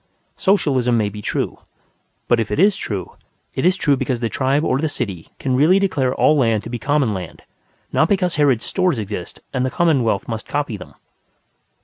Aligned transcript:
Socialism 0.37 0.97
may 0.97 1.09
be 1.09 1.21
true. 1.21 1.59
But 2.27 2.39
if 2.39 2.49
it 2.49 2.57
is 2.59 2.75
true, 2.75 3.17
it 3.53 3.67
is 3.67 3.77
true 3.77 3.95
because 3.95 4.19
the 4.19 4.29
tribe 4.29 4.63
or 4.63 4.79
the 4.79 4.89
city 4.89 5.29
can 5.37 5.55
really 5.55 5.77
declare 5.77 6.11
all 6.15 6.35
land 6.35 6.63
to 6.63 6.71
be 6.71 6.79
common 6.79 7.13
land, 7.13 7.43
not 7.93 8.09
because 8.09 8.33
Harrod's 8.33 8.65
Stores 8.65 8.97
exist 8.97 9.41
and 9.53 9.63
the 9.63 9.69
commonwealth 9.69 10.27
must 10.27 10.47
copy 10.47 10.75
them. 10.75 10.95